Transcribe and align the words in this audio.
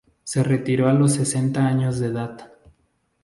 Se 0.23 0.41
retiró 0.41 0.89
a 0.89 0.93
los 0.93 1.13
sesenta 1.13 1.67
años 1.67 1.99
de 1.99 2.07
edad. 2.07 2.53